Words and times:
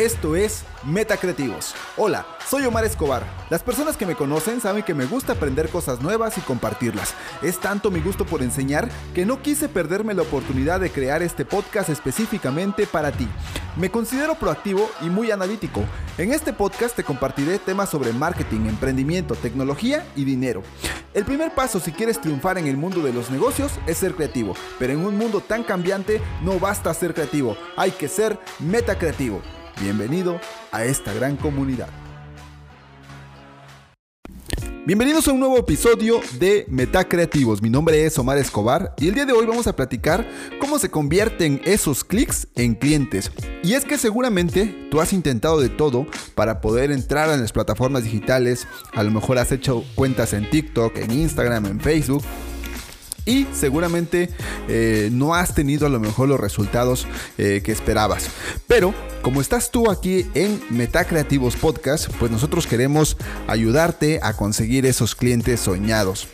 Esto 0.00 0.34
es 0.34 0.64
Metacreativos. 0.82 1.74
Hola, 1.98 2.24
soy 2.48 2.64
Omar 2.64 2.86
Escobar. 2.86 3.22
Las 3.50 3.62
personas 3.62 3.98
que 3.98 4.06
me 4.06 4.14
conocen 4.14 4.62
saben 4.62 4.82
que 4.82 4.94
me 4.94 5.04
gusta 5.04 5.34
aprender 5.34 5.68
cosas 5.68 6.00
nuevas 6.00 6.38
y 6.38 6.40
compartirlas. 6.40 7.12
Es 7.42 7.60
tanto 7.60 7.90
mi 7.90 8.00
gusto 8.00 8.24
por 8.24 8.42
enseñar 8.42 8.88
que 9.12 9.26
no 9.26 9.42
quise 9.42 9.68
perderme 9.68 10.14
la 10.14 10.22
oportunidad 10.22 10.80
de 10.80 10.90
crear 10.90 11.22
este 11.22 11.44
podcast 11.44 11.90
específicamente 11.90 12.86
para 12.86 13.12
ti. 13.12 13.28
Me 13.76 13.90
considero 13.90 14.36
proactivo 14.36 14.90
y 15.02 15.10
muy 15.10 15.32
analítico. 15.32 15.84
En 16.16 16.32
este 16.32 16.54
podcast 16.54 16.96
te 16.96 17.04
compartiré 17.04 17.58
temas 17.58 17.90
sobre 17.90 18.14
marketing, 18.14 18.68
emprendimiento, 18.68 19.34
tecnología 19.34 20.06
y 20.16 20.24
dinero. 20.24 20.62
El 21.12 21.26
primer 21.26 21.54
paso 21.54 21.78
si 21.78 21.92
quieres 21.92 22.18
triunfar 22.18 22.56
en 22.56 22.68
el 22.68 22.78
mundo 22.78 23.02
de 23.02 23.12
los 23.12 23.30
negocios 23.30 23.72
es 23.86 23.98
ser 23.98 24.14
creativo, 24.14 24.54
pero 24.78 24.94
en 24.94 25.04
un 25.04 25.18
mundo 25.18 25.42
tan 25.42 25.62
cambiante 25.62 26.22
no 26.40 26.58
basta 26.58 26.94
ser 26.94 27.12
creativo, 27.12 27.54
hay 27.76 27.90
que 27.90 28.08
ser 28.08 28.38
metacreativo. 28.60 29.42
Bienvenido 29.80 30.38
a 30.72 30.84
esta 30.84 31.14
gran 31.14 31.36
comunidad. 31.36 31.88
Bienvenidos 34.84 35.26
a 35.26 35.32
un 35.32 35.40
nuevo 35.40 35.56
episodio 35.56 36.20
de 36.38 36.66
Metacreativos. 36.68 37.62
Mi 37.62 37.70
nombre 37.70 38.04
es 38.04 38.18
Omar 38.18 38.36
Escobar 38.36 38.94
y 38.98 39.08
el 39.08 39.14
día 39.14 39.24
de 39.24 39.32
hoy 39.32 39.46
vamos 39.46 39.66
a 39.66 39.76
platicar 39.76 40.28
cómo 40.60 40.78
se 40.78 40.90
convierten 40.90 41.62
esos 41.64 42.04
clics 42.04 42.48
en 42.56 42.74
clientes. 42.74 43.30
Y 43.62 43.72
es 43.72 43.86
que 43.86 43.96
seguramente 43.96 44.88
tú 44.90 45.00
has 45.00 45.14
intentado 45.14 45.60
de 45.60 45.70
todo 45.70 46.06
para 46.34 46.60
poder 46.60 46.92
entrar 46.92 47.30
en 47.30 47.40
las 47.40 47.52
plataformas 47.52 48.04
digitales. 48.04 48.66
A 48.92 49.02
lo 49.02 49.10
mejor 49.10 49.38
has 49.38 49.50
hecho 49.50 49.82
cuentas 49.94 50.34
en 50.34 50.50
TikTok, 50.50 50.98
en 50.98 51.10
Instagram, 51.10 51.64
en 51.66 51.80
Facebook 51.80 52.22
y 53.30 53.46
seguramente 53.52 54.28
eh, 54.68 55.08
no 55.12 55.36
has 55.36 55.54
tenido 55.54 55.86
a 55.86 55.90
lo 55.90 56.00
mejor 56.00 56.28
los 56.28 56.40
resultados 56.40 57.06
eh, 57.38 57.62
que 57.64 57.70
esperabas. 57.70 58.28
Pero 58.66 58.92
como 59.22 59.40
estás 59.40 59.70
tú 59.70 59.88
aquí 59.88 60.26
en 60.34 60.60
Metacreativos 60.68 61.54
Podcast, 61.54 62.10
pues 62.18 62.32
nosotros 62.32 62.66
queremos 62.66 63.16
ayudarte 63.46 64.18
a 64.20 64.32
conseguir 64.32 64.84
esos 64.84 65.14
clientes 65.14 65.60
soñados. 65.60 66.26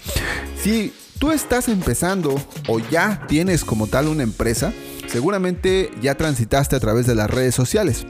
Si 0.63 0.95
tú 1.19 1.33
estás 1.33 1.69
empezando 1.69 2.41
o 2.67 2.79
ya 2.79 3.27
tienes 3.29 3.63
como 3.65 3.89
tal 3.89 4.09
una 4.09 4.23
empresa, 4.23 4.73
seguramente 5.17 5.91
ya 6.03 6.15
transitaste 6.15 6.77
a 6.77 6.81
través 6.81 7.07
de 7.07 7.15
las 7.15 7.31
redes 7.31 7.55
sociales. 7.55 8.07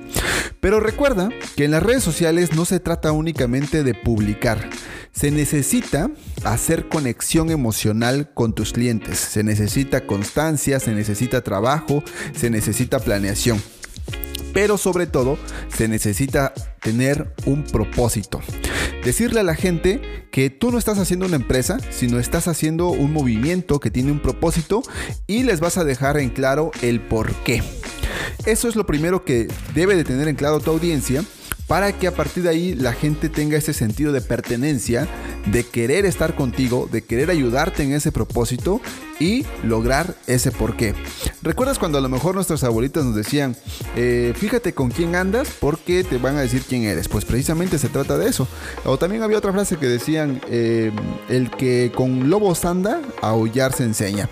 Pero 0.59 0.81
recuerda 0.81 1.29
que 1.55 1.62
en 1.62 1.71
las 1.71 1.85
redes 1.85 2.03
sociales 2.03 2.53
no 2.57 2.65
se 2.65 2.81
trata 2.81 3.12
únicamente 3.12 3.85
de 3.85 3.95
publicar. 3.95 4.69
Se 5.12 5.31
necesita 5.31 6.11
hacer 6.43 6.89
conexión 6.89 7.53
emocional 7.53 8.34
con 8.34 8.57
tus 8.57 8.73
clientes. 8.73 9.21
Se 9.21 9.45
necesita 9.45 10.05
constancia, 10.05 10.81
se 10.81 10.95
necesita 10.95 11.43
trabajo, 11.43 12.03
se 12.34 12.51
necesita 12.51 12.99
planeación. 12.99 13.62
Pero 14.53 14.77
sobre 14.77 15.07
todo 15.07 15.39
se 15.73 15.87
necesita 15.87 16.55
tener 16.83 17.33
un 17.45 17.62
propósito. 17.62 18.41
Decirle 19.07 19.39
a 19.39 19.45
la 19.45 19.55
gente 19.55 20.01
que 20.33 20.51
tú 20.51 20.73
no 20.73 20.79
estás 20.79 20.99
haciendo 20.99 21.27
una 21.27 21.37
empresa, 21.37 21.79
sino 21.91 22.19
estás 22.19 22.49
haciendo 22.49 22.89
un 22.89 23.12
movimiento 23.12 23.79
que 23.79 23.93
tiene 23.93 24.11
un 24.11 24.19
propósito 24.19 24.83
y 25.29 25.45
les 25.45 25.61
vas 25.61 25.79
a 25.79 25.85
dejar 25.85 26.19
en 26.19 26.29
claro 26.29 26.73
el 26.83 27.01
por 27.01 27.33
qué. 27.45 27.62
Eso 28.47 28.69
es 28.69 28.75
lo 28.75 28.84
primero 28.84 29.25
que 29.25 29.47
debe 29.77 29.95
de 29.95 30.03
tener 30.03 30.27
en 30.27 30.34
claro 30.34 30.59
tu 30.59 30.73
audiencia 30.73 31.23
para 31.69 31.93
que 31.93 32.09
a 32.09 32.15
partir 32.17 32.43
de 32.43 32.49
ahí 32.49 32.75
la 32.75 32.93
gente 32.93 33.29
tenga 33.29 33.57
ese 33.57 33.75
sentido 33.75 34.11
de 34.11 34.23
pertenencia, 34.23 35.07
de 35.47 35.65
querer 35.65 36.05
estar 36.07 36.35
contigo, 36.35 36.89
de 36.91 37.03
querer 37.03 37.31
ayudarte 37.31 37.83
en 37.83 37.93
ese 37.93 38.13
propósito 38.13 38.81
y 39.19 39.47
lograr 39.63 40.15
ese 40.27 40.51
porqué. 40.51 40.95
¿Recuerdas 41.43 41.79
cuando 41.79 41.99
a 41.99 42.01
lo 42.01 42.09
mejor 42.09 42.35
nuestras 42.35 42.65
abuelitas 42.65 43.05
nos 43.05 43.15
decían, 43.15 43.57
eh, 43.95 44.33
fíjate 44.37 44.75
con 44.75 44.91
quién 44.91 45.15
andas 45.15 45.49
porque 45.59 46.05
te 46.05 46.19
van 46.19 46.37
a 46.37 46.41
decir 46.41 46.63
quién 46.69 46.85
eres? 46.85 47.09
Pues 47.09 47.25
precisamente 47.25 47.79
se 47.79 47.89
trata 47.89 48.19
de 48.19 48.29
eso. 48.29 48.47
O 48.85 48.99
también 48.99 49.23
había 49.23 49.39
otra 49.39 49.53
frase 49.53 49.77
que 49.77 49.87
decían, 49.87 50.41
eh, 50.49 50.93
el 51.29 51.51
que 51.51 51.93
con 51.95 52.29
lobos 52.29 52.65
anda, 52.65 53.01
aullar 53.23 53.73
se 53.73 53.85
enseña. 53.85 54.29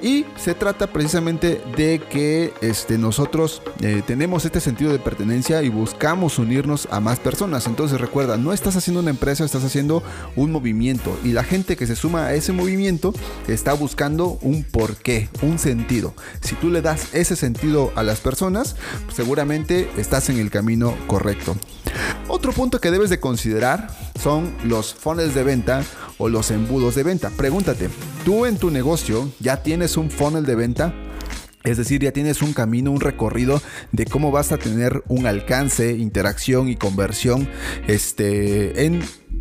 Y 0.00 0.26
se 0.36 0.54
trata 0.54 0.88
precisamente 0.88 1.60
de 1.76 2.00
que 2.10 2.52
este, 2.60 2.98
nosotros 2.98 3.62
eh, 3.80 4.02
tenemos 4.06 4.44
este 4.44 4.60
sentido 4.60 4.92
de 4.92 4.98
pertenencia 4.98 5.62
y 5.62 5.70
buscamos 5.70 6.38
unirnos 6.38 6.86
a 6.90 7.00
más 7.00 7.18
personas. 7.18 7.66
Entonces 7.66 8.00
recuerda, 8.00 8.36
no 8.36 8.52
estás 8.52 8.76
haciendo 8.76 9.00
una 9.00 9.10
empresa, 9.10 9.44
estás 9.44 9.64
haciendo 9.64 10.02
un 10.36 10.47
movimiento. 10.50 11.18
Y 11.24 11.32
la 11.32 11.44
gente 11.44 11.76
que 11.76 11.86
se 11.86 11.96
suma 11.96 12.26
a 12.26 12.34
ese 12.34 12.52
movimiento 12.52 13.12
está 13.46 13.72
buscando 13.72 14.38
un 14.42 14.64
porqué, 14.64 15.28
un 15.42 15.58
sentido. 15.58 16.14
Si 16.40 16.54
tú 16.54 16.70
le 16.70 16.82
das 16.82 17.14
ese 17.14 17.36
sentido 17.36 17.92
a 17.94 18.02
las 18.02 18.20
personas, 18.20 18.76
seguramente 19.14 19.88
estás 19.96 20.28
en 20.28 20.38
el 20.38 20.50
camino 20.50 20.94
correcto. 21.06 21.56
Otro 22.28 22.52
punto 22.52 22.80
que 22.80 22.90
debes 22.90 23.10
de 23.10 23.20
considerar 23.20 23.88
son 24.20 24.52
los 24.64 24.94
funnels 24.94 25.34
de 25.34 25.44
venta 25.44 25.82
o 26.18 26.28
los 26.28 26.50
embudos 26.50 26.94
de 26.94 27.02
venta. 27.02 27.30
Pregúntate, 27.30 27.88
¿tú 28.24 28.46
en 28.46 28.58
tu 28.58 28.70
negocio 28.70 29.30
ya 29.40 29.62
tienes 29.62 29.96
un 29.96 30.10
funnel 30.10 30.44
de 30.44 30.54
venta? 30.54 30.94
Es 31.64 31.76
decir, 31.76 32.00
ya 32.00 32.12
tienes 32.12 32.40
un 32.40 32.52
camino, 32.52 32.90
un 32.90 33.00
recorrido 33.00 33.60
de 33.92 34.06
cómo 34.06 34.30
vas 34.30 34.52
a 34.52 34.58
tener 34.58 35.02
un 35.08 35.26
alcance, 35.26 35.92
interacción 35.92 36.68
y 36.68 36.76
conversión 36.76 37.48
este, 37.88 38.72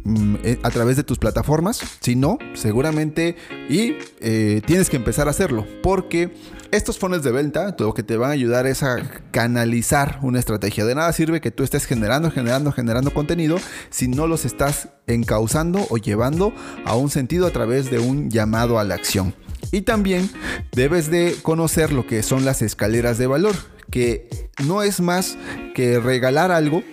Mm, 0.07 0.35
eh, 0.43 0.57
a 0.63 0.69
través 0.69 0.95
de 0.95 1.03
tus 1.03 1.17
plataformas. 1.17 1.81
Si 1.99 2.15
no, 2.15 2.37
seguramente 2.53 3.35
y 3.67 3.95
eh, 4.21 4.61
tienes 4.65 4.89
que 4.89 4.95
empezar 4.95 5.27
a 5.27 5.31
hacerlo 5.31 5.67
porque 5.83 6.33
estos 6.71 6.97
fondos 6.97 7.23
de 7.23 7.31
venta 7.31 7.75
lo 7.77 7.93
que 7.93 8.03
te 8.03 8.15
van 8.15 8.29
a 8.29 8.33
ayudar 8.33 8.67
es 8.67 8.83
a 8.83 9.01
canalizar 9.31 10.19
una 10.21 10.39
estrategia. 10.39 10.85
De 10.85 10.95
nada 10.95 11.11
sirve 11.11 11.41
que 11.41 11.51
tú 11.51 11.63
estés 11.63 11.85
generando, 11.85 12.31
generando, 12.31 12.71
generando 12.71 13.13
contenido 13.13 13.57
si 13.89 14.07
no 14.07 14.27
los 14.27 14.45
estás 14.45 14.87
encauzando 15.07 15.85
o 15.89 15.97
llevando 15.97 16.53
a 16.85 16.95
un 16.95 17.09
sentido 17.09 17.45
a 17.45 17.51
través 17.51 17.91
de 17.91 17.99
un 17.99 18.29
llamado 18.29 18.79
a 18.79 18.85
la 18.85 18.95
acción. 18.95 19.33
Y 19.71 19.81
también 19.81 20.29
debes 20.71 21.09
de 21.09 21.35
conocer 21.41 21.91
lo 21.91 22.07
que 22.07 22.23
son 22.23 22.45
las 22.45 22.61
escaleras 22.61 23.17
de 23.17 23.27
valor, 23.27 23.55
que 23.91 24.49
no 24.65 24.81
es 24.81 24.99
más 24.99 25.37
que 25.75 25.99
regalar 25.99 26.51
algo 26.51 26.83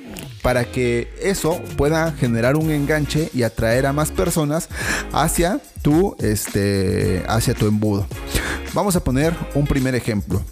para 0.42 0.64
que 0.64 1.08
eso 1.22 1.60
pueda 1.76 2.12
generar 2.12 2.56
un 2.56 2.70
enganche 2.70 3.30
y 3.32 3.44
atraer 3.44 3.86
a 3.86 3.92
más 3.92 4.10
personas 4.10 4.68
hacia 5.12 5.60
tu, 5.82 6.16
este, 6.20 7.24
hacia 7.28 7.54
tu 7.54 7.66
embudo. 7.66 8.06
Vamos 8.74 8.94
a 8.96 9.02
poner 9.02 9.34
un 9.54 9.66
primer 9.66 9.94
ejemplo. 9.94 10.42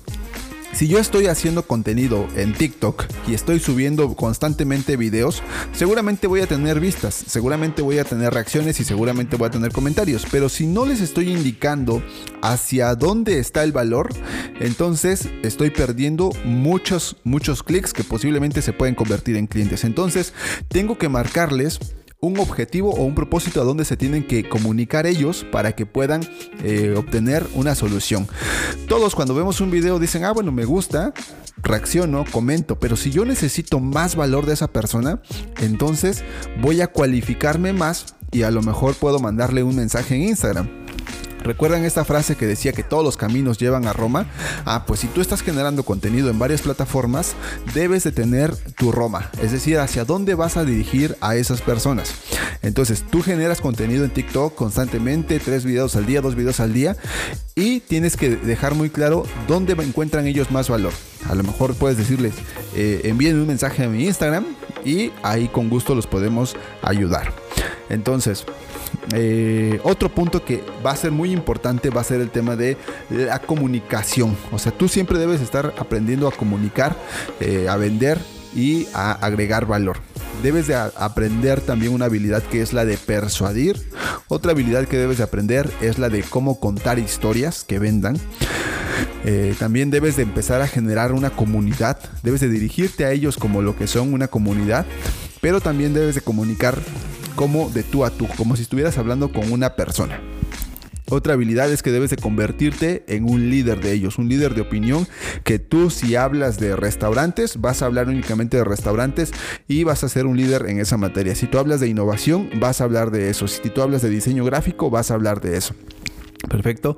Si 0.73 0.89
yo 0.89 0.99
estoy 0.99 1.27
haciendo 1.27 1.65
contenido 1.65 2.27
en 2.35 2.55
TikTok 2.55 3.05
y 3.29 3.35
estoy 3.35 3.61
subiendo 3.61 4.15
constantemente 4.15 4.97
videos, 4.97 5.43
seguramente 5.73 6.27
voy 6.27 6.41
a 6.41 6.47
tener 6.47 6.81
vistas, 6.81 7.15
seguramente 7.27 7.83
voy 7.83 7.99
a 7.99 8.05
tener 8.05 8.33
reacciones 8.33 8.81
y 8.81 8.85
seguramente 8.85 9.37
voy 9.37 9.49
a 9.49 9.51
tener 9.51 9.71
comentarios. 9.71 10.27
Pero 10.31 10.49
si 10.49 10.67
no 10.67 10.87
les 10.87 11.03
estoy 11.03 11.31
indicando 11.31 12.03
hacia 12.41 12.95
dónde 12.95 13.39
está 13.39 13.65
el 13.65 13.73
valor, 13.73 14.09
entonces 14.61 15.29
estoy 15.43 15.71
perdiendo 15.71 16.31
muchos, 16.45 17.17
muchos 17.23 17.63
clics 17.63 17.93
que 17.93 18.03
posiblemente 18.03 18.63
se 18.63 18.73
pueden 18.73 18.95
convertir 18.95 19.37
en 19.37 19.47
clientes. 19.47 19.85
Entonces 19.85 20.33
tengo 20.69 20.97
que 20.97 21.11
marcarles 21.11 21.81
un 22.23 22.39
objetivo 22.39 22.91
o 22.91 23.03
un 23.03 23.17
propósito 23.17 23.61
a 23.61 23.65
donde 23.65 23.85
se 23.85 23.97
tienen 23.97 24.25
que 24.25 24.49
comunicar 24.49 25.07
ellos 25.07 25.45
para 25.51 25.73
que 25.73 25.87
puedan 25.87 26.23
eh, 26.63 26.95
obtener 26.97 27.45
una 27.55 27.75
solución. 27.75 28.29
Todos 28.87 29.17
cuando 29.17 29.35
vemos 29.35 29.61
un 29.61 29.73
video 29.73 29.99
dicen, 29.99 30.25
ah, 30.25 30.31
bueno, 30.31 30.53
me 30.53 30.65
gusta, 30.65 31.13
reacciono, 31.59 32.25
comento, 32.31 32.79
pero 32.79 32.95
si 32.95 33.11
yo 33.11 33.25
necesito 33.25 33.81
más 33.81 34.15
valor 34.15 34.47
de 34.47 34.55
esa 34.55 34.69
persona, 34.69 35.21
entonces 35.61 36.23
voy 36.61 36.81
a 36.81 36.87
cualificarme 36.87 37.73
más 37.73 38.15
y 38.31 38.45
a 38.45 38.53
lo 38.53 38.63
mejor 38.63 38.95
puedo 38.95 39.19
mandarle 39.19 39.65
un 39.65 39.75
mensaje 39.75 40.15
en 40.15 40.23
Instagram. 40.23 40.82
¿Recuerdan 41.45 41.85
esta 41.85 42.05
frase 42.05 42.37
que 42.37 42.47
decía 42.47 42.73
que 42.73 42.83
todos 42.83 43.05
los 43.05 43.17
caminos 43.17 43.59
llevan 43.59 43.87
a 43.87 43.93
Roma? 43.93 44.27
Ah, 44.65 44.85
pues 44.87 45.01
si 45.01 45.09
tú 45.09 45.21
estás 45.21 45.43
generando 45.43 45.83
contenido 45.83 46.31
en 46.31 46.39
varias 46.39 46.63
plataformas, 46.63 47.35
debes 47.75 48.05
de 48.05 48.13
tener 48.13 48.55
tu 48.77 48.93
Roma, 48.93 49.31
es 49.43 49.53
decir, 49.53 49.79
hacia 49.79 50.05
dónde 50.05 50.35
vas 50.35 50.57
a 50.57 50.65
dirigir 50.65 51.17
a 51.21 51.35
esas 51.35 51.61
personas. 51.61 52.15
Entonces, 52.63 53.05
tú 53.11 53.23
generas 53.23 53.61
contenido 53.61 54.05
en 54.05 54.11
TikTok 54.11 54.55
constantemente, 54.55 55.41
tres 55.41 55.65
videos 55.65 55.97
al 55.97 56.07
día, 56.07 56.21
dos 56.21 56.37
videos 56.37 56.61
al 56.61 56.73
día, 56.73 56.97
y 57.57 57.81
tienes 57.81 58.17
que 58.17 58.37
dejar 58.37 58.75
muy 58.75 58.89
claro 58.89 59.25
dónde 59.49 59.73
encuentran 59.73 60.27
ellos 60.27 60.51
más 60.53 60.69
valor. 60.69 60.93
A 61.29 61.35
lo 61.35 61.43
mejor 61.43 61.75
puedes 61.75 61.99
decirles, 61.99 62.35
eh, 62.77 63.01
envíen 63.05 63.41
un 63.41 63.47
mensaje 63.49 63.85
a 63.85 63.89
mi 63.89 64.05
Instagram 64.05 64.45
y 64.85 65.13
ahí 65.23 65.49
con 65.49 65.69
gusto 65.69 65.95
los 65.95 66.07
podemos 66.07 66.57
ayudar. 66.83 67.33
Entonces, 67.89 68.45
eh, 69.15 69.81
otro 69.83 70.09
punto 70.09 70.45
que 70.45 70.63
va 70.85 70.93
a 70.93 70.97
ser 70.97 71.11
muy 71.11 71.33
importante 71.33 71.91
va 71.91 72.01
a 72.01 72.05
ser 72.05 72.21
el 72.21 72.31
tema 72.31 72.57
de 72.57 72.77
la 73.11 73.39
comunicación. 73.39 74.37
O 74.51 74.59
sea, 74.59 74.73
tú 74.73 74.89
siempre 74.89 75.19
debes 75.19 75.41
estar 75.41 75.75
aprendiendo 75.79 76.29
a 76.29 76.33
comunicar, 76.33 76.97
eh, 77.41 77.67
a 77.69 77.77
vender 77.77 78.19
y 78.55 78.87
a 78.95 79.13
agregar 79.13 79.67
valor. 79.67 79.99
Debes 80.43 80.67
de 80.67 80.75
aprender 80.75 81.61
también 81.61 81.93
una 81.93 82.07
habilidad 82.07 82.43
que 82.43 82.63
es 82.63 82.73
la 82.73 82.85
de 82.85 82.97
persuadir. 82.97 83.77
Otra 84.29 84.53
habilidad 84.53 84.87
que 84.87 84.99
debes 84.99 85.19
de 85.19 85.25
aprender 85.25 85.71
es 85.81 85.99
la 85.99 86.09
de 86.09 86.23
cómo 86.23 86.59
contar 86.59 86.99
historias 86.99 87.65
que 87.65 87.79
vendan. 87.79 88.19
Eh, 89.25 89.55
también 89.59 89.91
debes 89.91 90.17
de 90.17 90.23
empezar 90.23 90.63
a 90.63 90.67
generar 90.67 91.13
una 91.13 91.31
comunidad, 91.31 91.99
debes 92.23 92.41
de 92.41 92.49
dirigirte 92.49 93.05
a 93.05 93.13
ellos 93.13 93.37
como 93.37 93.63
lo 93.63 93.77
que 93.77 93.87
son 93.87 94.13
una 94.13 94.29
comunidad, 94.29 94.85
pero 95.41 95.61
también 95.61 95.95
debes 95.95 96.17
de 96.17 96.21
comunicar 96.21 96.77
como 97.37 97.71
de 97.71 97.83
tú 97.83 98.05
a 98.05 98.11
tú, 98.11 98.27
como 98.37 98.57
si 98.57 98.63
estuvieras 98.63 98.99
hablando 98.99 99.33
con 99.33 99.53
una 99.53 99.77
persona. 99.77 100.21
Otra 101.13 101.35
habilidad 101.35 101.71
es 101.71 101.83
que 101.83 101.91
debes 101.91 102.09
de 102.09 102.17
convertirte 102.17 103.05
en 103.07 103.29
un 103.29 103.51
líder 103.51 103.83
de 103.83 103.93
ellos, 103.93 104.17
un 104.17 104.31
líder 104.31 104.55
de 104.55 104.63
opinión, 104.63 105.07
que 105.45 105.59
tú 105.59 105.91
si 105.91 106.17
hablas 106.17 106.59
de 106.59 106.75
restaurantes, 106.75 107.61
vas 107.61 107.83
a 107.83 107.85
hablar 107.85 108.09
únicamente 108.09 108.57
de 108.57 108.65
restaurantes 108.65 109.31
y 109.69 109.85
vas 109.85 110.05
a 110.05 110.09
ser 110.09 110.25
un 110.25 110.39
líder 110.39 110.71
en 110.71 110.81
esa 110.81 110.97
materia. 110.97 111.35
Si 111.35 111.47
tú 111.47 111.59
hablas 111.59 111.81
de 111.81 111.89
innovación, 111.89 112.49
vas 112.59 112.81
a 112.81 112.85
hablar 112.85 113.11
de 113.11 113.29
eso. 113.29 113.47
Si 113.47 113.69
tú 113.69 113.83
hablas 113.83 114.01
de 114.01 114.09
diseño 114.09 114.43
gráfico, 114.47 114.89
vas 114.89 115.11
a 115.11 115.15
hablar 115.15 115.43
de 115.43 115.59
eso. 115.59 115.75
Perfecto. 116.49 116.97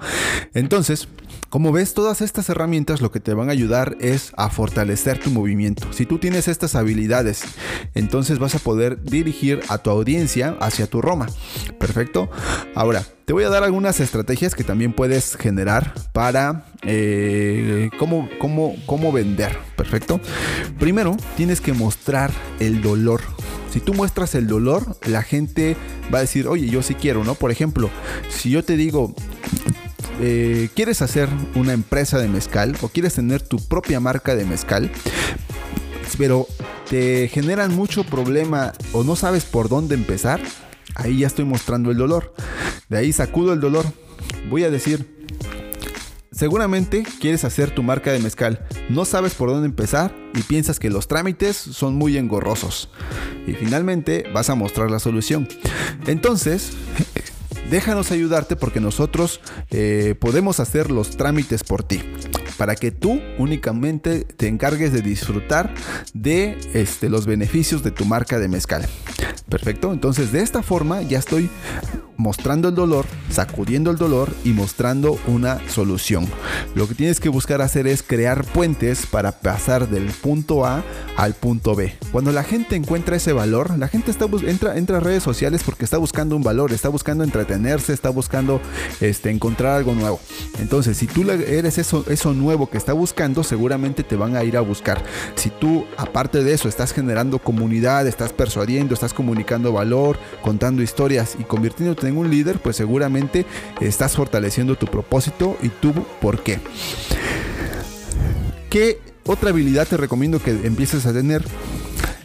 Entonces, 0.55 1.09
como 1.49 1.71
ves, 1.71 1.95
todas 1.95 2.21
estas 2.21 2.49
herramientas 2.49 3.01
lo 3.01 3.11
que 3.11 3.21
te 3.21 3.35
van 3.35 3.49
a 3.49 3.53
ayudar 3.53 3.97
es 4.01 4.33
a 4.37 4.51
fortalecer 4.51 5.19
tu 5.19 5.31
movimiento. 5.31 5.93
Si 5.93 6.07
tú 6.07 6.19
tienes 6.19 6.49
estas 6.49 6.75
habilidades, 6.75 7.43
entonces 7.95 8.39
vas 8.39 8.55
a 8.55 8.59
poder 8.59 9.03
dirigir 9.03 9.61
a 9.69 9.79
tu 9.79 9.91
audiencia 9.91 10.57
hacia 10.61 10.87
tu 10.87 11.01
Roma. 11.01 11.27
Perfecto. 11.79 12.31
Ahora, 12.75 13.05
te 13.25 13.33
voy 13.33 13.45
a 13.45 13.51
dar 13.51 13.63
algunas 13.63 14.01
estrategias 14.01 14.55
que 14.55 14.65
también 14.65 14.93
puedes 14.93 15.37
generar 15.37 15.95
para 16.13 16.67
eh, 16.83 17.91
cómo, 17.99 18.29
cómo, 18.39 18.77
cómo 18.87 19.13
vender. 19.13 19.57
Perfecto. 19.77 20.21
Primero, 20.79 21.17
tienes 21.37 21.61
que 21.61 21.73
mostrar 21.73 22.31
el 22.59 22.83
dolor. 22.83 23.21
Si 23.75 23.81
tú 23.81 23.93
muestras 23.93 24.37
el 24.37 24.47
dolor, 24.47 24.97
la 25.05 25.25
gente 25.25 25.77
va 26.15 26.19
a 26.19 26.21
decir, 26.21 26.47
oye, 26.47 26.69
yo 26.69 26.81
sí 26.81 26.95
quiero, 26.95 27.25
¿no? 27.25 27.35
Por 27.35 27.51
ejemplo, 27.51 27.91
si 28.31 28.49
yo 28.49 28.63
te 28.65 28.77
digo, 28.77 29.13
eh, 30.21 30.69
quieres 30.77 31.03
hacer 31.03 31.29
una 31.57 31.73
empresa 31.73 32.19
de 32.19 32.29
mezcal 32.29 32.77
o 32.83 32.89
quieres 32.89 33.15
tener 33.15 33.43
tu 33.43 33.57
propia 33.57 33.99
marca 33.99 34.37
de 34.37 34.45
mezcal, 34.45 34.93
pero 36.17 36.47
te 36.89 37.27
generan 37.27 37.75
mucho 37.75 38.05
problema 38.05 38.75
o 38.93 39.03
no 39.03 39.17
sabes 39.17 39.45
por 39.45 39.69
dónde 39.69 39.97
empezar, 39.97 40.41
ahí 40.95 41.19
ya 41.19 41.27
estoy 41.27 41.45
mostrando 41.45 41.91
el 41.91 41.97
dolor. 41.97 42.33
De 42.89 42.99
ahí 42.99 43.13
sacudo 43.13 43.53
el 43.55 43.59
dolor. 43.59 43.87
Voy 44.49 44.63
a 44.63 44.71
decir, 44.71 45.24
Seguramente 46.35 47.05
quieres 47.21 47.45
hacer 47.45 47.71
tu 47.71 47.85
marca 47.85 48.11
de 48.11 48.19
mezcal, 48.19 48.67
no 48.89 49.05
sabes 49.05 49.35
por 49.35 49.51
dónde 49.51 49.67
empezar 49.67 50.17
y 50.35 50.43
piensas 50.43 50.81
que 50.81 50.91
los 50.91 51.07
trámites 51.07 51.57
son 51.57 51.95
muy 51.95 52.19
engorrosos. 52.19 52.91
Y 53.47 53.53
finalmente 53.53 54.25
vas 54.35 54.51
a 54.51 54.57
mostrar 54.57 54.91
la 54.91 54.99
solución. 54.99 55.47
Entonces, 56.09 56.73
déjanos 57.71 58.11
ayudarte 58.11 58.57
porque 58.57 58.81
nosotros 58.81 59.41
eh, 59.71 60.17
podemos 60.19 60.59
hacer 60.59 60.91
los 60.91 61.17
trámites 61.17 61.63
por 61.63 61.85
ti 61.85 62.03
para 62.57 62.75
que 62.75 62.91
tú 62.91 63.21
únicamente 63.39 64.25
te 64.25 64.49
encargues 64.49 64.93
de 64.93 65.03
disfrutar 65.03 65.73
de 66.15 66.59
este, 66.75 67.09
los 67.09 67.27
beneficios 67.27 67.83
de 67.83 67.93
tu 67.93 68.05
marca 68.05 68.39
de 68.39 68.49
mezcal. 68.49 68.85
Perfecto, 69.49 69.93
entonces 69.93 70.33
de 70.33 70.43
esta 70.43 70.63
forma 70.63 71.03
ya 71.03 71.19
estoy 71.19 71.49
mostrando 72.17 72.69
el 72.69 72.75
dolor, 72.75 73.07
sacudiendo 73.31 73.91
el 73.91 73.97
dolor 73.97 74.33
y 74.45 74.51
mostrando 74.51 75.19
una 75.27 75.59
solución. 75.69 76.27
Lo 76.75 76.89
que 76.89 76.95
tienes 76.95 77.21
que 77.21 77.29
buscar 77.29 77.61
hacer 77.63 77.87
es 77.87 78.03
crear 78.03 78.45
puentes 78.45 79.07
para 79.07 79.33
pasar 79.33 79.89
del 79.89 80.07
punto 80.07 80.65
A 80.65 80.83
al 81.17 81.35
punto 81.35 81.75
B. 81.75 81.95
Cuando 82.13 82.33
la 82.33 82.43
gente 82.43 82.77
encuentra 82.77 83.17
ese 83.17 83.33
valor, 83.33 83.79
la 83.79 83.89
gente 83.89 84.13
entra 84.47 84.97
a 84.97 85.01
redes 85.01 85.23
sociales 85.23 85.63
porque 85.65 85.85
está 85.85 85.99
buscando 85.99 86.37
un 86.37 86.43
valor, 86.43 86.73
está 86.73 86.89
buscando 86.89 87.25
entretenerse, 87.25 87.93
está 87.93 88.11
buscando 88.11 88.61
este, 89.01 89.31
encontrar 89.31 89.77
algo 89.77 89.95
nuevo. 89.95 90.21
Entonces, 90.59 90.97
si 90.97 91.07
tú 91.07 91.29
eres 91.31 91.79
eso, 91.79 92.05
eso 92.09 92.33
nuevo 92.33 92.69
que 92.69 92.79
está 92.79 92.93
buscando, 92.93 93.43
seguramente 93.43 94.03
te 94.03 94.17
van 94.17 94.37
a 94.37 94.45
ir 94.45 94.57
a 94.57 94.61
buscar. 94.61 95.03
Si 95.35 95.51
tú, 95.51 95.87
aparte 95.97 96.43
de 96.43 96.53
eso, 96.53 96.69
estás 96.69 96.93
generando 96.93 97.39
comunidad, 97.39 98.07
estás 98.07 98.33
persuadiendo, 98.33 98.95
estás 98.95 99.15
comunicando 99.15 99.73
valor, 99.73 100.19
contando 100.43 100.83
historias 100.83 101.37
y 101.39 101.45
convirtiéndote 101.45 102.04
en 102.07 102.17
un 102.17 102.31
líder, 102.31 102.59
pues 102.59 102.77
seguramente 102.77 103.47
estás 103.81 104.15
fortaleciendo 104.17 104.77
tu 104.77 104.87
propósito 104.87 105.57
y 105.63 105.69
tu 105.69 105.93
por 106.21 106.43
qué. 106.43 106.61
¿Qué 108.71 109.01
otra 109.25 109.51
habilidad 109.51 109.87
te 109.87 109.97
recomiendo 109.97 110.43
que 110.43 110.51
empieces 110.51 111.07
a 111.07 111.13
tener? 111.13 111.45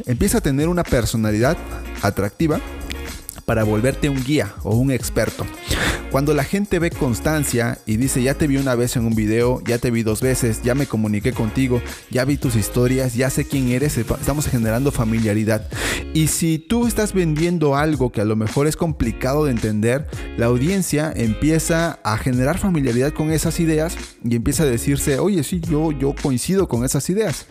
Empieza 0.05 0.39
a 0.39 0.41
tener 0.41 0.67
una 0.67 0.83
personalidad 0.83 1.57
atractiva 2.01 2.59
para 3.45 3.63
volverte 3.63 4.09
un 4.09 4.23
guía 4.23 4.53
o 4.63 4.75
un 4.75 4.91
experto. 4.91 5.45
Cuando 6.11 6.33
la 6.33 6.43
gente 6.43 6.79
ve 6.79 6.89
constancia 6.89 7.77
y 7.85 7.97
dice, 7.97 8.23
ya 8.23 8.33
te 8.33 8.47
vi 8.47 8.57
una 8.57 8.73
vez 8.73 8.95
en 8.95 9.05
un 9.05 9.13
video, 9.13 9.61
ya 9.63 9.77
te 9.77 9.91
vi 9.91 10.01
dos 10.01 10.21
veces, 10.21 10.63
ya 10.63 10.73
me 10.73 10.87
comuniqué 10.87 11.33
contigo, 11.33 11.83
ya 12.09 12.25
vi 12.25 12.37
tus 12.37 12.55
historias, 12.55 13.13
ya 13.13 13.29
sé 13.29 13.45
quién 13.45 13.69
eres, 13.69 13.95
estamos 13.97 14.47
generando 14.47 14.91
familiaridad. 14.91 15.67
Y 16.15 16.27
si 16.27 16.57
tú 16.57 16.87
estás 16.87 17.13
vendiendo 17.13 17.75
algo 17.75 18.11
que 18.11 18.21
a 18.21 18.25
lo 18.25 18.35
mejor 18.35 18.65
es 18.65 18.75
complicado 18.75 19.45
de 19.45 19.51
entender, 19.51 20.07
la 20.35 20.47
audiencia 20.47 21.13
empieza 21.15 21.99
a 22.03 22.17
generar 22.17 22.57
familiaridad 22.57 23.13
con 23.13 23.31
esas 23.31 23.59
ideas 23.59 23.95
y 24.23 24.35
empieza 24.35 24.63
a 24.63 24.67
decirse, 24.67 25.19
oye, 25.19 25.43
sí, 25.43 25.61
yo, 25.61 25.91
yo 25.91 26.15
coincido 26.19 26.67
con 26.67 26.83
esas 26.85 27.07
ideas. 27.11 27.45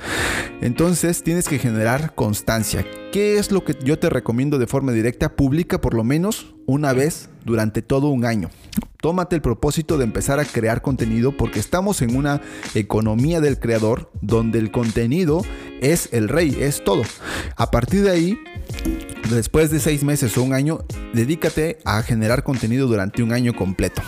Entonces 0.60 1.22
tienes 1.22 1.46
que 1.48 1.60
generar 1.60 2.12
constancia. 2.16 2.84
¿Qué 3.12 3.38
es 3.38 3.50
lo 3.50 3.64
que 3.64 3.74
yo 3.82 3.98
te 3.98 4.10
recomiendo 4.10 4.58
de 4.58 4.66
forma 4.66 4.92
directa? 4.92 5.34
Publica 5.34 5.80
por 5.80 5.94
lo 5.94 6.04
menos 6.04 6.54
una 6.66 6.92
vez 6.92 7.30
durante 7.46 7.80
todo 7.80 8.08
un 8.08 8.26
año. 8.26 8.50
Tómate 9.00 9.34
el 9.34 9.40
propósito 9.40 9.96
de 9.96 10.04
empezar 10.04 10.38
a 10.40 10.44
crear 10.44 10.82
contenido 10.82 11.34
porque 11.34 11.58
estamos 11.58 12.02
en 12.02 12.14
una 12.14 12.42
economía 12.74 13.40
del 13.40 13.58
creador 13.58 14.10
donde 14.20 14.58
el 14.58 14.70
contenido 14.70 15.42
es 15.80 16.10
el 16.12 16.28
rey, 16.28 16.58
es 16.60 16.84
todo. 16.84 17.02
A 17.56 17.70
partir 17.70 18.02
de 18.02 18.10
ahí, 18.10 18.38
después 19.30 19.70
de 19.70 19.80
seis 19.80 20.04
meses 20.04 20.36
o 20.36 20.42
un 20.42 20.52
año, 20.52 20.80
dedícate 21.14 21.78
a 21.86 22.02
generar 22.02 22.44
contenido 22.44 22.88
durante 22.88 23.22
un 23.22 23.32
año 23.32 23.54
completo. 23.56 24.02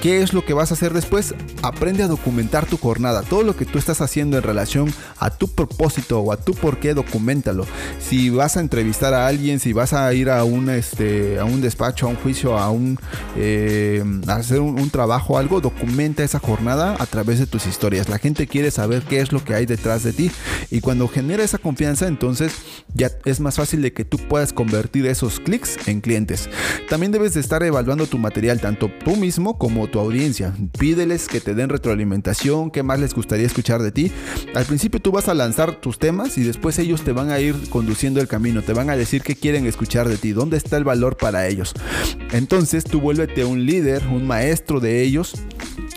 ¿Qué 0.00 0.22
es 0.22 0.32
lo 0.32 0.46
que 0.46 0.54
vas 0.54 0.70
a 0.70 0.74
hacer 0.74 0.94
después? 0.94 1.34
Aprende 1.62 2.02
a 2.02 2.08
documentar 2.08 2.64
tu 2.64 2.78
jornada. 2.78 3.20
Todo 3.20 3.42
lo 3.42 3.54
que 3.54 3.66
tú 3.66 3.76
estás 3.76 4.00
haciendo 4.00 4.38
en 4.38 4.42
relación 4.42 4.90
a 5.18 5.28
tu 5.28 5.48
propósito 5.48 6.20
o 6.20 6.32
a 6.32 6.38
tu 6.38 6.54
por 6.54 6.78
qué, 6.78 6.94
documentalo. 6.94 7.66
Si 7.98 8.30
vas 8.30 8.56
a 8.56 8.60
entrevistar 8.60 9.12
a 9.12 9.26
alguien, 9.26 9.60
si 9.60 9.74
vas 9.74 9.92
a 9.92 10.10
ir 10.14 10.30
a 10.30 10.42
un, 10.44 10.70
este, 10.70 11.38
a 11.38 11.44
un 11.44 11.60
despacho, 11.60 12.06
a 12.06 12.08
un 12.08 12.16
juicio, 12.16 12.56
a, 12.56 12.70
un, 12.70 12.98
eh, 13.36 14.02
hacer 14.26 14.60
un, 14.60 14.80
un 14.80 14.88
trabajo, 14.88 15.36
algo, 15.36 15.60
documenta 15.60 16.24
esa 16.24 16.38
jornada 16.38 16.96
a 16.98 17.04
través 17.04 17.38
de 17.38 17.46
tus 17.46 17.66
historias. 17.66 18.08
La 18.08 18.18
gente 18.18 18.46
quiere 18.46 18.70
saber 18.70 19.02
qué 19.02 19.20
es 19.20 19.32
lo 19.32 19.44
que 19.44 19.54
hay 19.54 19.66
detrás 19.66 20.02
de 20.02 20.14
ti. 20.14 20.30
Y 20.70 20.80
cuando 20.80 21.08
genera 21.08 21.44
esa 21.44 21.58
confianza, 21.58 22.08
entonces 22.08 22.54
ya 22.94 23.10
es 23.26 23.38
más 23.38 23.56
fácil 23.56 23.82
de 23.82 23.92
que 23.92 24.06
tú 24.06 24.16
puedas 24.16 24.54
convertir 24.54 25.04
esos 25.04 25.40
clics 25.40 25.76
en 25.86 26.00
clientes. 26.00 26.48
También 26.88 27.12
debes 27.12 27.34
de 27.34 27.40
estar 27.40 27.62
evaluando 27.62 28.06
tu 28.06 28.16
material, 28.16 28.62
tanto 28.62 28.90
tú 29.04 29.14
mismo 29.16 29.58
como 29.58 29.89
tu 29.90 29.98
audiencia. 29.98 30.54
Pídeles 30.78 31.28
que 31.28 31.40
te 31.40 31.54
den 31.54 31.68
retroalimentación, 31.68 32.70
qué 32.70 32.82
más 32.82 33.00
les 33.00 33.14
gustaría 33.14 33.46
escuchar 33.46 33.82
de 33.82 33.92
ti. 33.92 34.12
Al 34.54 34.64
principio 34.64 35.00
tú 35.00 35.12
vas 35.12 35.28
a 35.28 35.34
lanzar 35.34 35.80
tus 35.80 35.98
temas 35.98 36.38
y 36.38 36.42
después 36.42 36.78
ellos 36.78 37.02
te 37.02 37.12
van 37.12 37.30
a 37.30 37.40
ir 37.40 37.56
conduciendo 37.70 38.20
el 38.20 38.28
camino, 38.28 38.62
te 38.62 38.72
van 38.72 38.90
a 38.90 38.96
decir 38.96 39.22
qué 39.22 39.36
quieren 39.36 39.66
escuchar 39.66 40.08
de 40.08 40.16
ti, 40.16 40.32
dónde 40.32 40.56
está 40.56 40.76
el 40.76 40.84
valor 40.84 41.16
para 41.16 41.46
ellos. 41.46 41.74
Entonces 42.32 42.84
tú 42.84 43.00
vuélvete 43.00 43.44
un 43.44 43.66
líder, 43.66 44.06
un 44.06 44.26
maestro 44.26 44.80
de 44.80 45.02
ellos 45.02 45.34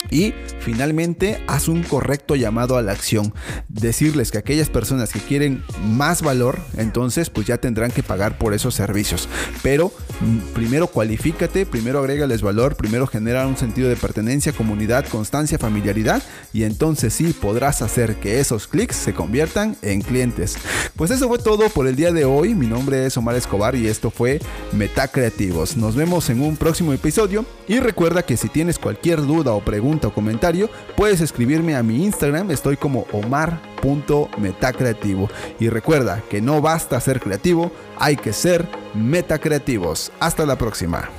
y 0.09 0.33
finalmente, 0.63 1.43
haz 1.47 1.67
un 1.67 1.83
correcto 1.83 2.35
llamado 2.35 2.77
a 2.77 2.81
la 2.81 2.93
acción. 2.93 3.33
Decirles 3.67 4.31
que 4.31 4.37
aquellas 4.37 4.69
personas 4.69 5.11
que 5.11 5.19
quieren 5.19 5.63
más 5.83 6.21
valor, 6.21 6.59
entonces 6.77 7.29
pues 7.29 7.45
ya 7.47 7.57
tendrán 7.57 7.91
que 7.91 8.03
pagar 8.03 8.37
por 8.37 8.53
esos 8.53 8.73
servicios. 8.73 9.27
Pero 9.61 9.91
mm, 10.21 10.53
primero 10.53 10.87
cualifícate, 10.87 11.65
primero 11.65 11.99
agrégales 11.99 12.41
valor, 12.41 12.75
primero 12.75 13.07
genera 13.07 13.45
un 13.45 13.57
sentido 13.57 13.89
de 13.89 13.95
pertenencia, 13.95 14.53
comunidad, 14.53 15.05
constancia, 15.07 15.59
familiaridad 15.59 16.23
y 16.53 16.63
entonces 16.63 17.13
sí 17.13 17.33
podrás 17.33 17.81
hacer 17.81 18.15
que 18.15 18.39
esos 18.39 18.67
clics 18.67 18.95
se 18.95 19.13
conviertan 19.13 19.75
en 19.81 20.01
clientes. 20.01 20.55
Pues 20.95 21.11
eso 21.11 21.27
fue 21.27 21.39
todo 21.39 21.69
por 21.69 21.87
el 21.87 21.95
día 21.95 22.11
de 22.11 22.25
hoy. 22.25 22.55
Mi 22.55 22.67
nombre 22.67 23.05
es 23.05 23.17
Omar 23.17 23.35
Escobar 23.35 23.75
y 23.75 23.87
esto 23.87 24.11
fue 24.11 24.39
Meta 24.71 25.07
Creativos. 25.07 25.75
Nos 25.75 25.95
vemos 25.95 26.29
en 26.29 26.41
un 26.41 26.55
próximo 26.55 26.93
episodio 26.93 27.45
y 27.67 27.79
recuerda 27.79 28.23
que 28.23 28.37
si 28.37 28.49
tienes 28.49 28.79
cualquier 28.79 29.21
duda 29.21 29.53
o 29.53 29.63
pregunta 29.63 30.07
o 30.07 30.13
puedes 30.95 31.21
escribirme 31.21 31.75
a 31.75 31.83
mi 31.83 32.03
Instagram, 32.03 32.49
estoy 32.51 32.77
como 32.77 33.05
omar.metacreativo. 33.11 35.29
Y 35.59 35.69
recuerda 35.69 36.23
que 36.29 36.41
no 36.41 36.61
basta 36.61 36.99
ser 36.99 37.19
creativo, 37.19 37.71
hay 37.97 38.15
que 38.15 38.33
ser 38.33 38.67
metacreativos. 38.93 40.11
Hasta 40.19 40.45
la 40.45 40.55
próxima. 40.57 41.09